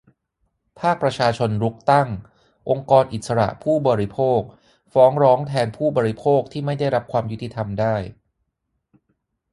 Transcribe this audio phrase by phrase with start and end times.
[0.79, 2.09] ภาคประชาชนรุกตั้ง
[2.69, 4.39] "องค์กรอิสระผู้บริโภค"
[4.93, 7.95] ฟ้องร้องแทนผู้บริโภคที่ไม่ได้รับความยุติธรรมได้